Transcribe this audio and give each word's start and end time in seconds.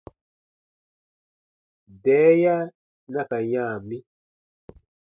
Bɛɛya 2.01 2.55
na 3.11 3.21
ka 3.29 3.37
yã 3.51 3.65
mi. 3.87 3.97